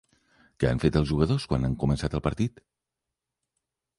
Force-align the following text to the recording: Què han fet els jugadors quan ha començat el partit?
Què 0.61 0.69
han 0.69 0.79
fet 0.83 0.97
els 1.01 1.07
jugadors 1.09 1.45
quan 1.51 1.69
ha 1.69 1.69
començat 1.85 2.17
el 2.21 2.25
partit? 2.27 2.65